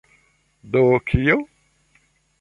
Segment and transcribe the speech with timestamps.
[0.71, 0.81] Do
[1.11, 1.37] kio?